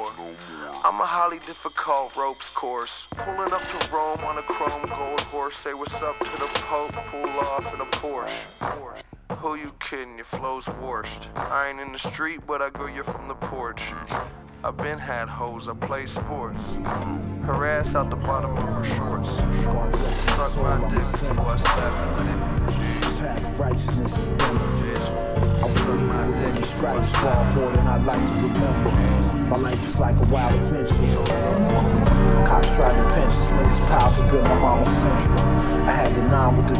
I'm 0.87 1.01
a 1.01 1.05
highly 1.05 1.39
difficult 1.39 2.15
ropes 2.15 2.49
course. 2.49 3.09
Pulling 3.11 3.51
up 3.51 3.67
to 3.67 3.93
Rome 3.93 4.21
on 4.23 4.37
a 4.37 4.41
chrome 4.41 4.87
gold 4.87 5.19
horse. 5.19 5.53
Say 5.53 5.73
what's 5.73 6.01
up 6.01 6.17
to 6.17 6.31
the 6.39 6.47
Pope, 6.53 6.93
pull 7.11 7.29
off 7.41 7.73
in 7.73 7.81
a 7.81 7.85
Porsche. 7.87 8.45
Who 9.39 9.55
you 9.55 9.73
kidding? 9.81 10.15
Your 10.15 10.23
flow's 10.23 10.69
worst. 10.81 11.29
I 11.35 11.67
ain't 11.67 11.81
in 11.81 11.91
the 11.91 11.99
street, 11.99 12.39
but 12.47 12.61
I 12.61 12.69
go 12.69 12.87
you 12.87 13.03
from 13.03 13.27
the 13.27 13.35
porch. 13.35 13.91
I've 14.63 14.77
been 14.77 14.97
had 14.97 15.27
hoes, 15.27 15.67
I 15.67 15.73
play 15.73 16.05
sports. 16.05 16.75
Her 17.43 17.65
ass 17.65 17.93
out 17.93 18.09
the 18.09 18.15
bottom 18.15 18.51
of 18.51 18.63
her 18.63 18.85
shorts. 18.85 19.31
Suck 20.35 20.55
my 20.55 20.79
dick 20.87 21.01
before 21.19 21.47
I 21.47 21.57
slap 21.57 22.79
it. 22.79 22.86
Path 23.17 23.45
of 23.45 23.59
righteousness 23.59 24.17
is 24.17 24.27
dim. 24.29 24.37
I 24.37 25.67
be 25.67 25.91
with 25.91 26.35
many 26.37 26.61
stripes, 26.61 27.09
far 27.13 27.53
more 27.53 27.71
than 27.71 27.87
I'd 27.87 28.05
like 28.05 28.23
to 28.27 28.33
remember. 28.33 28.91
My 29.49 29.57
life 29.57 29.87
is 29.87 29.99
like 29.99 30.19
a 30.19 30.25
wild 30.25 30.53
adventure. 30.53 30.93
Cops 32.45 32.75
driving 32.75 33.09
pensions, 33.15 33.51
niggas 33.51 33.87
piled 33.87 34.15
to 34.15 34.21
build 34.29 34.43
my 34.43 34.59
mama's 34.59 34.89
central. 34.89 35.39
I 35.89 35.91
had 35.91 36.13
the 36.15 36.23
nine 36.29 36.57
with 36.57 36.67
the 36.67 36.75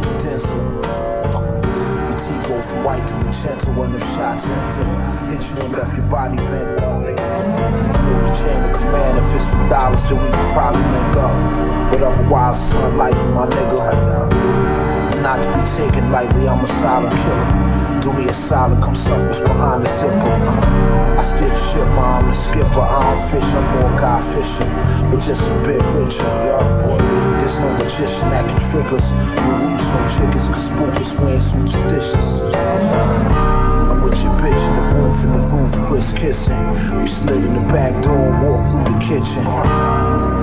teeth 2.28 2.48
go 2.48 2.62
from 2.62 2.84
white 2.84 3.06
to 3.08 3.14
magenta 3.16 3.72
when 3.72 3.92
the 3.92 4.00
shots 4.00 4.46
enter. 4.48 4.86
Hit 5.28 5.42
you 5.50 5.62
and 5.64 5.74
left 5.74 5.98
your 5.98 6.06
body 6.08 6.38
bent 6.38 6.80
up. 6.82 7.02
Know 7.02 8.28
the 8.28 8.34
chain 8.36 8.64
of 8.64 8.74
command. 8.74 9.18
If 9.18 9.36
it's 9.36 9.46
for 9.46 9.70
dollars, 9.70 10.04
then 10.06 10.24
we 10.24 10.30
can 10.30 10.54
probably 10.54 10.82
link 10.82 11.16
up. 11.18 11.92
But 11.92 12.04
otherwise, 12.04 12.70
son, 12.70 12.98
life, 12.98 13.16
my 13.34 13.48
nigga. 13.48 14.77
Not 15.28 15.44
to 15.44 15.50
be 15.60 15.68
taken 15.76 16.10
lightly, 16.10 16.48
I'm 16.48 16.64
a 16.64 16.68
silent 16.80 17.12
killer. 17.12 18.00
Do 18.00 18.14
me 18.14 18.30
a 18.30 18.34
solid, 18.34 18.82
come 18.82 18.96
suck 18.96 19.20
what's 19.28 19.42
behind 19.42 19.84
the 19.86 19.90
zipper. 19.90 20.16
I 20.16 21.22
the 21.22 21.56
ship, 21.68 21.86
ma, 22.00 22.20
I'm 22.20 22.28
the 22.28 22.32
skipper. 22.32 22.80
I 22.80 23.04
don't 23.04 23.28
fish, 23.28 23.44
I'm 23.44 23.66
more 23.76 24.00
guy 24.00 24.22
fishing, 24.22 25.12
but 25.12 25.20
just 25.20 25.44
a 25.52 25.54
bit 25.68 25.84
richer. 25.92 26.24
There's 27.44 27.60
no 27.60 27.70
magician 27.74 28.30
that 28.30 28.48
can 28.48 28.72
trick 28.72 28.88
us. 28.94 29.12
No 29.12 29.68
roots, 29.68 29.84
no 29.92 30.00
chickens, 30.16 30.48
cause 30.48 30.68
spook 30.72 30.96
we 31.20 31.34
ain't 31.34 31.44
superstitious. 31.44 32.44
I'm 33.92 34.00
with 34.00 34.24
your 34.24 34.32
bitch 34.40 34.64
in 34.64 34.76
the 34.80 34.96
booth, 34.96 35.24
in 35.26 35.34
the 35.34 35.40
roof, 35.40 35.72
Chris 35.90 36.14
kissing. 36.14 37.02
We 37.02 37.06
slid 37.06 37.44
in 37.44 37.54
the 37.54 37.68
back 37.74 38.02
door 38.02 38.32
walked 38.40 38.72
through 38.72 38.96
the 38.96 39.00
kitchen. 39.04 40.37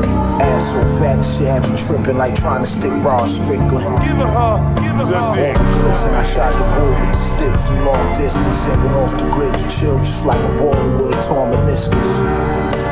Ass 0.45 0.73
so 0.73 0.81
fat, 0.99 1.17
the 1.17 1.29
shit 1.29 1.49
had 1.49 1.65
me 1.65 1.77
tripping 1.87 2.19
like 2.19 2.35
trying 2.35 2.61
to 2.61 2.69
stick 2.69 2.93
raw 3.03 3.25
Strickland. 3.27 3.89
Give 4.05 4.21
it 4.21 4.29
her, 4.29 4.57
give 4.77 5.01
it 5.01 5.09
her. 5.09 5.33
Listen, 5.89 6.13
I 6.15 6.23
shot 6.23 6.53
the 6.53 6.65
bull 6.77 6.93
with 6.93 7.17
the 7.17 7.23
stick 7.33 7.55
from 7.65 7.85
long 7.85 8.13
distance 8.13 8.67
and 8.69 8.83
went 8.85 8.95
off 8.97 9.13
the 9.17 9.25
grid 9.31 9.55
to 9.55 9.65
chill 9.73 9.99
just 9.99 10.25
like 10.27 10.39
a 10.39 10.53
boy 10.59 10.77
with 10.97 11.17
a 11.17 11.21
torn 11.25 11.51
meniscus. 11.53 12.13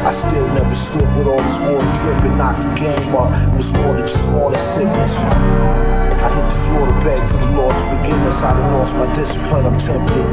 I 0.02 0.10
still 0.10 0.48
never 0.48 0.74
slipped 0.74 1.14
with 1.16 1.28
all 1.28 1.38
this 1.38 1.60
water 1.60 1.92
dripping, 2.00 2.36
knocked 2.36 2.62
the 2.62 2.72
game 2.74 3.14
up. 3.14 3.30
It 3.30 3.54
was 3.54 3.70
more 3.72 3.94
than 3.94 4.06
just 4.06 4.28
more 4.30 4.50
than 4.50 4.58
sickness. 4.58 5.14
I 5.22 6.28
hit 6.32 6.46
the 6.48 6.58
floor 6.66 6.86
to 6.88 6.96
beg 7.04 7.20
for 7.28 7.36
the 7.36 7.50
Lord's 7.52 7.78
forgiveness. 7.86 8.42
I 8.42 8.56
done 8.56 8.72
lost 8.80 8.96
my 8.96 9.12
discipline, 9.12 9.66
I'm 9.66 9.78
tempted. 9.78 10.26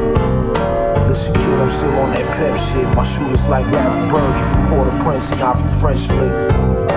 Listen, 1.05 1.33
kid, 1.33 1.59
I'm 1.59 1.69
still 1.69 1.99
on 1.99 2.09
that 2.13 2.25
pep 2.37 2.55
shit. 2.71 2.87
My 2.95 3.03
shooters 3.03 3.47
like 3.47 3.65
Rapper 3.71 4.09
Birdie 4.09 4.45
from 4.49 4.61
Port-au-Prince 4.69 5.31
and 5.31 5.39
not 5.39 5.59
from 5.59 5.69
French 5.81 6.07
Lick. 6.17 6.89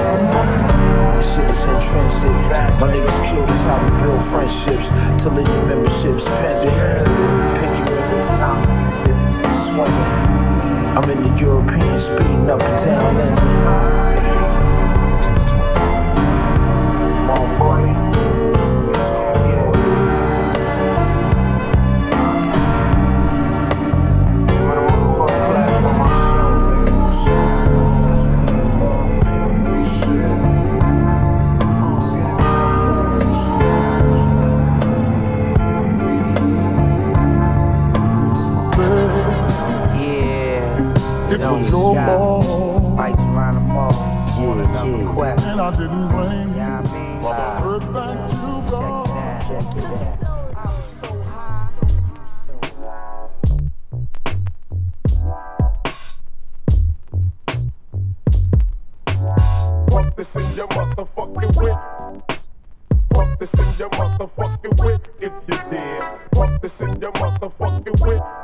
Shit 1.22 1.48
is 1.48 1.64
intrinsic. 1.64 2.32
My 2.80 2.88
niggas 2.92 3.18
killed 3.28 3.48
us 3.48 3.62
how 3.64 3.78
we 3.84 3.90
build 4.02 4.22
friendships. 4.22 4.88
Till 5.22 5.38
in 5.38 5.46
your 5.46 5.66
memberships 5.66 6.26
pending. 6.28 7.04
Pinky 7.58 7.82
ring 7.90 8.06
with 8.10 8.26
the 8.26 8.34
diamond 8.36 8.70
ring, 9.06 9.54
swinging. 9.66 10.32
I'm 10.96 11.08
in 11.10 11.22
the 11.22 11.40
European 11.40 11.98
speeding 11.98 12.50
up 12.50 12.60
and 12.60 12.78
down 12.78 13.16
London. 13.16 14.21
Your 63.82 63.90
motherfucking 63.90 64.84
whip 64.84 65.08
if 65.20 65.32
you 65.48 65.56
dare. 65.68 66.20
Pump 66.30 66.62
this 66.62 66.80
in 66.80 67.00
your 67.00 67.10
motherfucking 67.12 68.00
whip. 68.06 68.41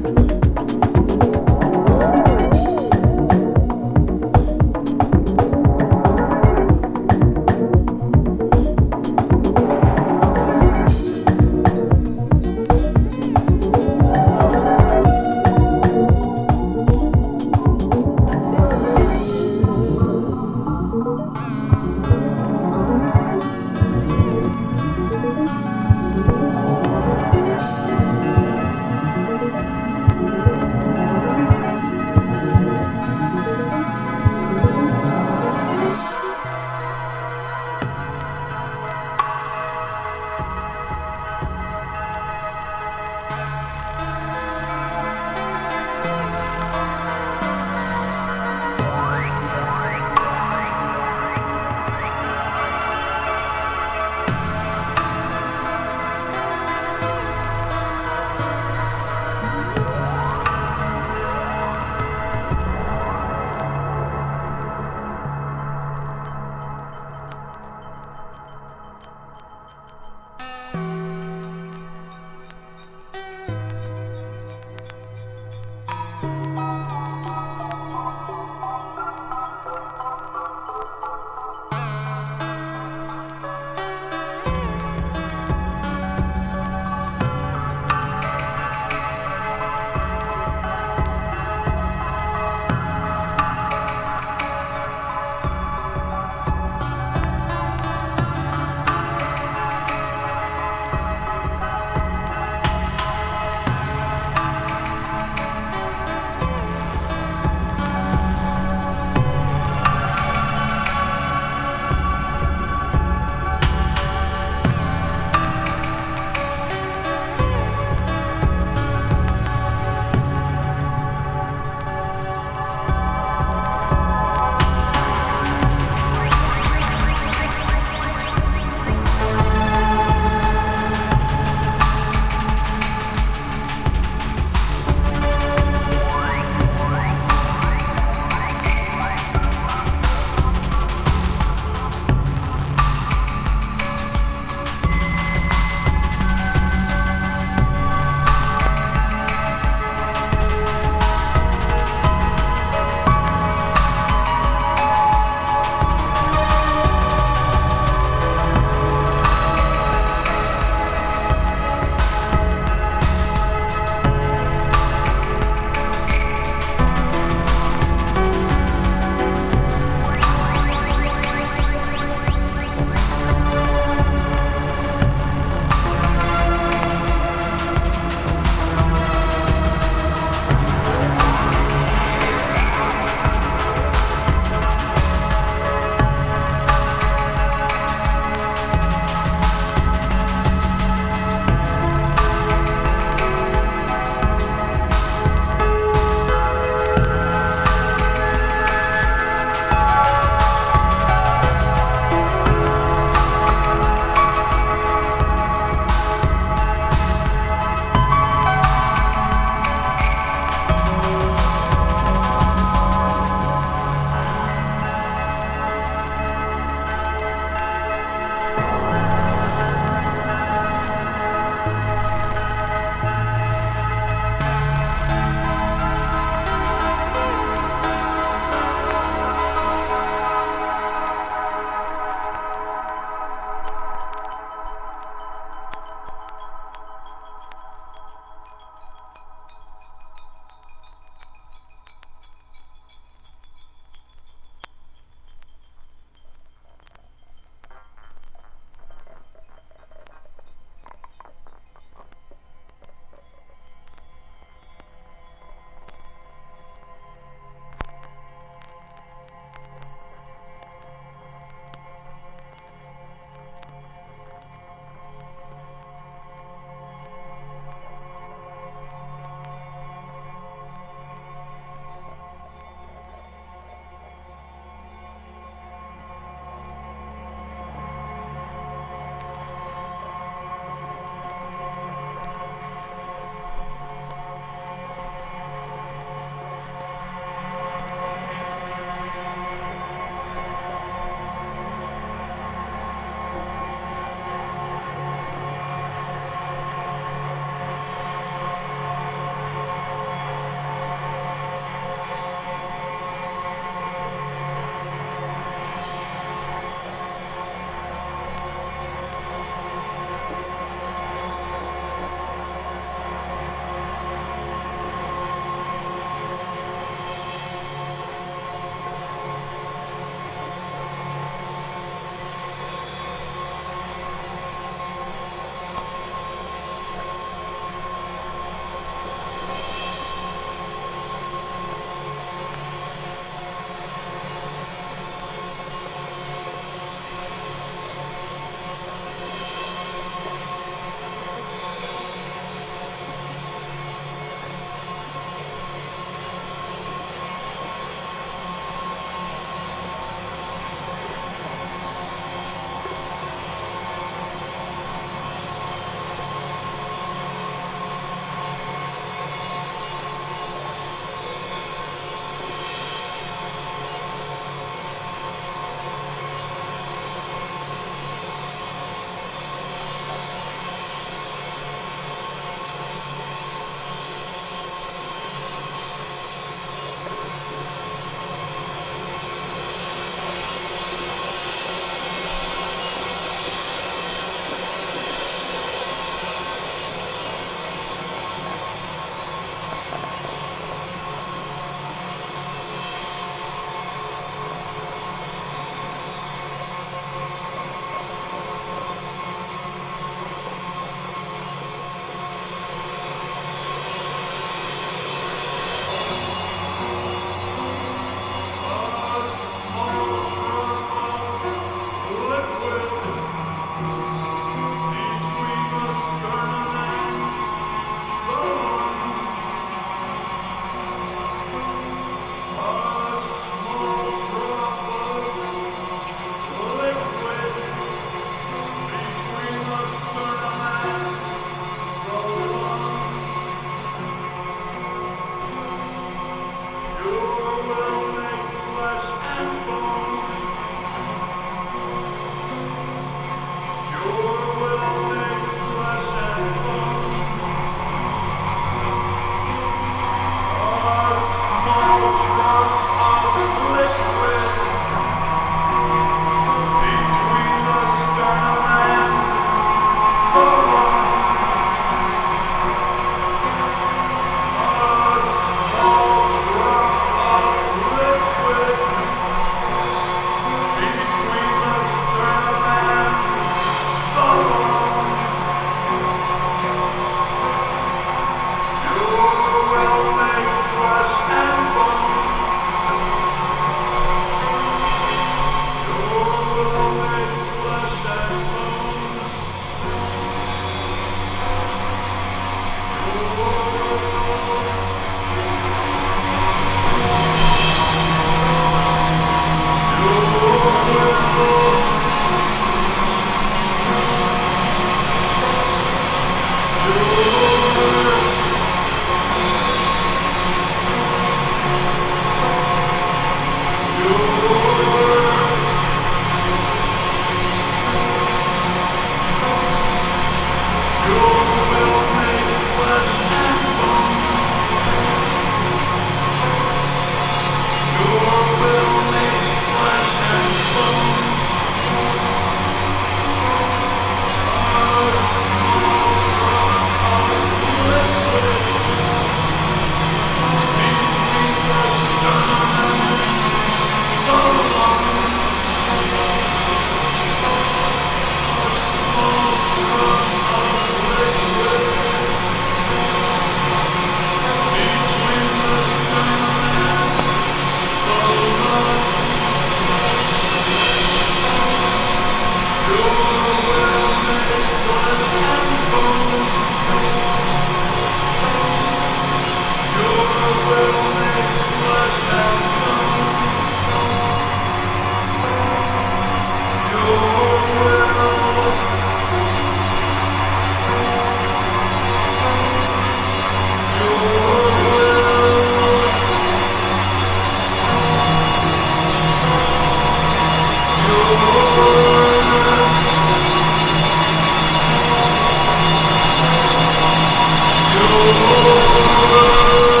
Oh, 598.33 600.00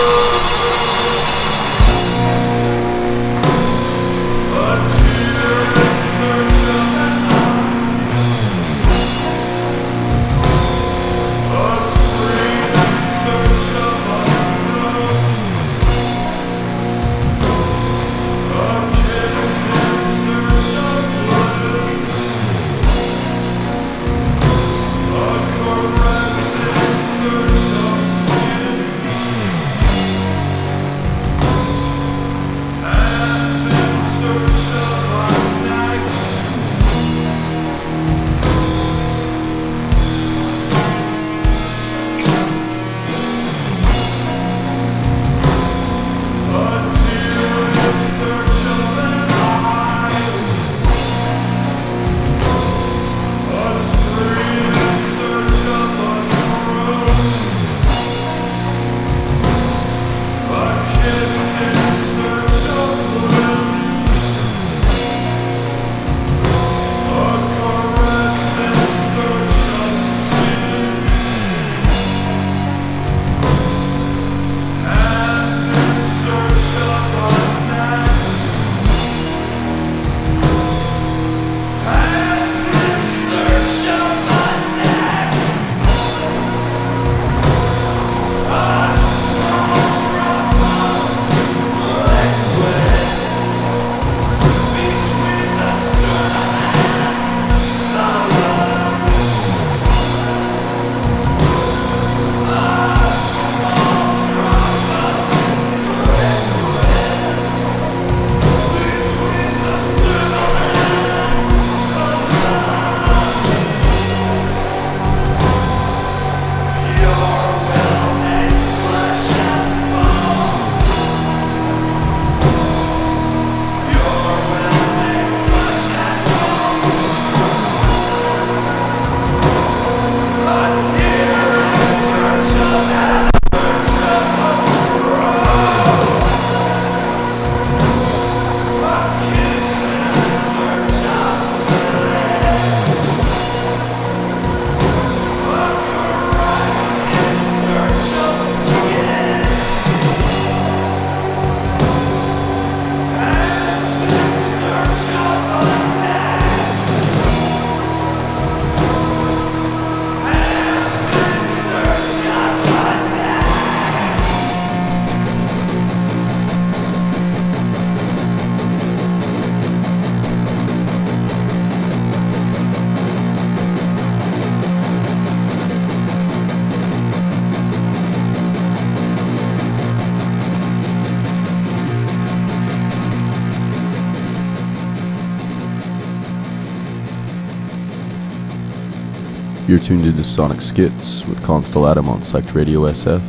tuned 189.83 190.05
into 190.05 190.23
Sonic 190.23 190.61
Schitz 190.61 191.27
with 191.27 191.43
Constable 191.43 191.87
Adam 191.87 192.07
on 192.07 192.19
Psyched 192.19 192.53
Radio 192.53 192.81
SF, 192.81 193.21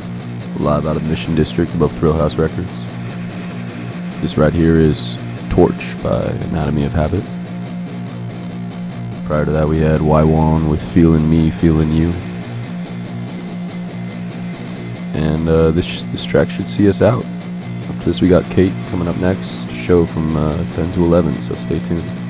live 0.60 0.86
out 0.86 0.96
of 0.96 1.08
Mission 1.08 1.34
District 1.34 1.72
above 1.74 1.92
Thrillhouse 1.92 2.38
Records. 2.38 2.70
This 4.20 4.36
right 4.36 4.52
here 4.52 4.76
is 4.76 5.16
Torch 5.48 6.00
by 6.02 6.22
Anatomy 6.50 6.84
of 6.84 6.92
Habit. 6.92 7.22
Prior 9.26 9.44
to 9.46 9.50
that, 9.50 9.66
we 9.66 9.78
had 9.78 10.00
Waiwan 10.02 10.68
with 10.68 10.82
Feeling 10.92 11.28
Me, 11.30 11.50
Feeling 11.50 11.90
You. 11.90 12.10
And 15.14 15.48
uh, 15.48 15.70
this, 15.70 16.04
this 16.04 16.24
track 16.24 16.50
should 16.50 16.68
see 16.68 16.88
us 16.88 17.00
out. 17.00 17.24
After 17.24 18.04
this, 18.04 18.20
we 18.20 18.28
got 18.28 18.44
Kate 18.50 18.74
coming 18.88 19.08
up 19.08 19.16
next, 19.16 19.70
show 19.70 20.04
from 20.04 20.36
uh, 20.36 20.56
10 20.70 20.92
to 20.92 21.04
11, 21.04 21.42
so 21.42 21.54
stay 21.54 21.78
tuned. 21.80 22.21